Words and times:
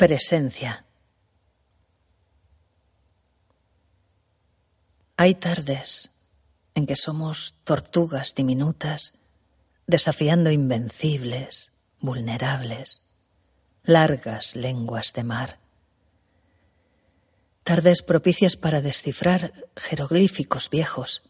Presencia. 0.00 0.86
Hay 5.18 5.34
tardes 5.34 6.08
en 6.74 6.86
que 6.86 6.96
somos 6.96 7.56
tortugas 7.64 8.34
diminutas, 8.34 9.12
desafiando 9.86 10.50
invencibles, 10.50 11.72
vulnerables, 12.00 13.02
largas 13.82 14.56
lenguas 14.56 15.12
de 15.12 15.22
mar. 15.22 15.58
Tardes 17.62 18.00
propicias 18.00 18.56
para 18.56 18.80
descifrar 18.80 19.52
jeroglíficos 19.76 20.70
viejos, 20.70 21.24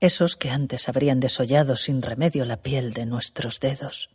esos 0.00 0.34
que 0.34 0.50
antes 0.50 0.88
habrían 0.88 1.20
desollado 1.20 1.76
sin 1.76 2.02
remedio 2.02 2.46
la 2.46 2.56
piel 2.56 2.94
de 2.94 3.06
nuestros 3.06 3.60
dedos. 3.60 4.10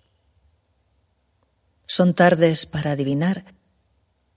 Son 1.91 2.13
tardes 2.13 2.67
para 2.67 2.91
adivinar 2.91 3.45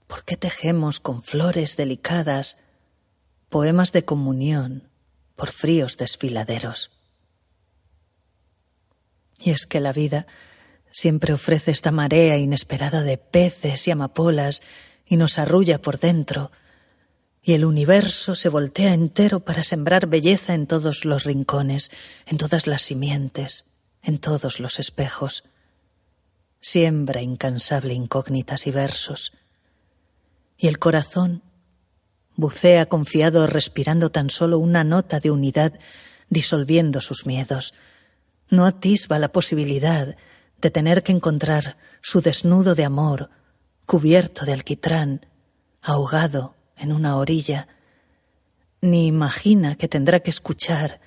por 0.06 0.24
qué 0.24 0.38
tejemos 0.38 1.00
con 1.00 1.22
flores 1.22 1.76
delicadas 1.76 2.56
poemas 3.50 3.92
de 3.92 4.06
comunión 4.06 4.88
por 5.36 5.52
fríos 5.52 5.98
desfiladeros. 5.98 6.90
Y 9.38 9.50
es 9.50 9.66
que 9.66 9.80
la 9.80 9.92
vida 9.92 10.26
siempre 10.92 11.34
ofrece 11.34 11.72
esta 11.72 11.90
marea 11.90 12.38
inesperada 12.38 13.02
de 13.02 13.18
peces 13.18 13.86
y 13.86 13.90
amapolas 13.90 14.62
y 15.04 15.18
nos 15.18 15.38
arrulla 15.38 15.82
por 15.82 15.98
dentro, 15.98 16.52
y 17.42 17.52
el 17.52 17.66
universo 17.66 18.34
se 18.34 18.48
voltea 18.48 18.94
entero 18.94 19.40
para 19.40 19.62
sembrar 19.62 20.06
belleza 20.06 20.54
en 20.54 20.66
todos 20.66 21.04
los 21.04 21.24
rincones, 21.24 21.90
en 22.24 22.38
todas 22.38 22.66
las 22.66 22.80
simientes, 22.80 23.66
en 24.02 24.20
todos 24.20 24.58
los 24.58 24.78
espejos. 24.78 25.44
Siembra 26.64 27.22
incansable 27.22 27.92
incógnitas 27.92 28.68
y 28.68 28.70
versos, 28.70 29.32
y 30.56 30.68
el 30.68 30.78
corazón 30.78 31.42
bucea 32.36 32.86
confiado 32.86 33.48
respirando 33.48 34.12
tan 34.12 34.30
solo 34.30 34.60
una 34.60 34.84
nota 34.84 35.18
de 35.18 35.32
unidad, 35.32 35.72
disolviendo 36.30 37.00
sus 37.00 37.26
miedos. 37.26 37.74
No 38.48 38.64
atisba 38.64 39.18
la 39.18 39.32
posibilidad 39.32 40.16
de 40.60 40.70
tener 40.70 41.02
que 41.02 41.10
encontrar 41.10 41.78
su 42.00 42.20
desnudo 42.20 42.76
de 42.76 42.84
amor, 42.84 43.30
cubierto 43.84 44.44
de 44.44 44.52
alquitrán, 44.52 45.26
ahogado 45.82 46.54
en 46.76 46.92
una 46.92 47.16
orilla, 47.16 47.66
ni 48.80 49.08
imagina 49.08 49.74
que 49.74 49.88
tendrá 49.88 50.20
que 50.20 50.30
escuchar 50.30 51.00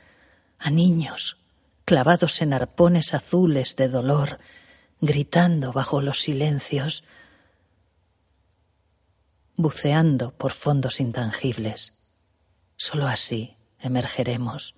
a 0.60 0.70
niños 0.70 1.38
clavados 1.86 2.42
en 2.42 2.52
arpones 2.52 3.14
azules 3.14 3.78
de 3.78 3.88
dolor, 3.88 4.40
gritando 5.02 5.74
bajo 5.74 6.02
los 6.02 6.20
silencios, 6.22 7.04
buceando 9.56 10.36
por 10.36 10.52
fondos 10.52 11.00
intangibles. 11.00 11.94
Solo 12.78 13.08
así 13.08 13.56
emergeremos, 13.80 14.76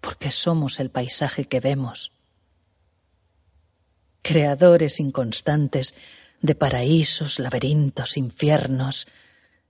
porque 0.00 0.30
somos 0.30 0.80
el 0.80 0.90
paisaje 0.90 1.46
que 1.46 1.60
vemos. 1.60 2.12
Creadores 4.22 5.00
inconstantes 5.00 5.94
de 6.40 6.54
paraísos, 6.54 7.38
laberintos, 7.38 8.16
infiernos 8.16 9.06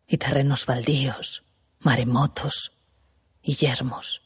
y 0.06 0.18
terrenos 0.18 0.66
baldíos, 0.66 1.44
maremotos 1.80 2.72
y 3.42 3.54
yermos. 3.54 4.22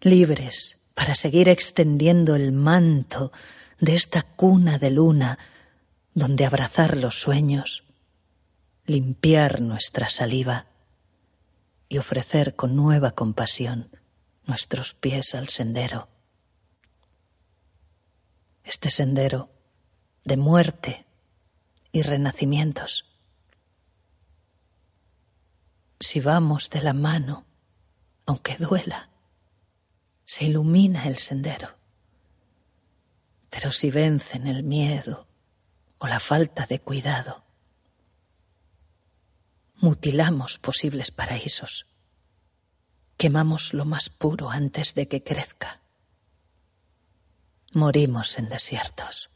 Libres 0.00 0.78
para 0.96 1.14
seguir 1.14 1.50
extendiendo 1.50 2.36
el 2.36 2.52
manto 2.52 3.30
de 3.78 3.94
esta 3.94 4.22
cuna 4.22 4.78
de 4.78 4.90
luna 4.90 5.38
donde 6.14 6.46
abrazar 6.46 6.96
los 6.96 7.20
sueños, 7.20 7.84
limpiar 8.86 9.60
nuestra 9.60 10.08
saliva 10.08 10.68
y 11.90 11.98
ofrecer 11.98 12.56
con 12.56 12.74
nueva 12.74 13.10
compasión 13.10 13.90
nuestros 14.46 14.94
pies 14.94 15.34
al 15.34 15.50
sendero. 15.50 16.08
Este 18.64 18.90
sendero 18.90 19.50
de 20.24 20.38
muerte 20.38 21.04
y 21.92 22.00
renacimientos. 22.00 23.04
Si 26.00 26.20
vamos 26.20 26.70
de 26.70 26.80
la 26.80 26.94
mano, 26.94 27.44
aunque 28.24 28.56
duela, 28.56 29.10
se 30.36 30.44
ilumina 30.44 31.08
el 31.08 31.16
sendero. 31.16 31.78
Pero 33.48 33.72
si 33.72 33.90
vencen 33.90 34.46
el 34.46 34.64
miedo 34.64 35.26
o 35.96 36.06
la 36.08 36.20
falta 36.20 36.66
de 36.66 36.78
cuidado. 36.78 37.46
Mutilamos 39.76 40.58
posibles 40.58 41.10
paraísos. 41.10 41.86
Quemamos 43.16 43.72
lo 43.72 43.86
más 43.86 44.10
puro 44.10 44.50
antes 44.50 44.92
de 44.92 45.08
que 45.08 45.24
crezca. 45.24 45.80
Morimos 47.72 48.36
en 48.38 48.50
desiertos. 48.50 49.30